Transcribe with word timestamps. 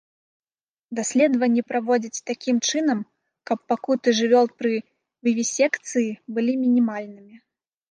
Даследванні 0.99 1.61
праводзяць 1.71 2.23
такім 2.29 2.55
чынам, 2.71 2.99
каб 3.51 3.57
пакуты 3.73 4.09
жывёл 4.23 4.45
пры 4.63 4.73
вівісекцыі 5.31 6.09
былі 6.35 6.53
мінімальнымі. 6.65 7.35